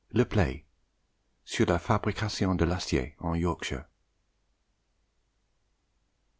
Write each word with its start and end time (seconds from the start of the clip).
LE 0.13 0.25
PLAY, 0.25 0.65
Sur 1.45 1.67
la 1.67 1.77
Fabrication 1.77 2.55
de 2.55 2.65
l' 2.65 2.71
Acier 2.71 3.13
en 3.19 3.35
Yorkshire. 3.35 3.85